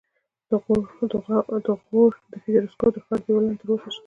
د 0.49 0.51
غور 1.85 2.11
د 2.31 2.33
فیروزکوه 2.43 2.89
د 2.93 2.97
ښار 3.05 3.19
دیوالونه 3.25 3.55
تر 3.61 3.67
اوسه 3.73 3.89
شته 3.93 3.99